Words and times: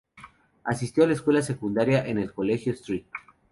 Asistió 0.63 1.03
a 1.03 1.07
la 1.07 1.13
escuela 1.13 1.43
secundaria 1.43 2.03
en 2.07 2.17
el 2.17 2.33
Colegio 2.33 2.73
St. 2.73 3.05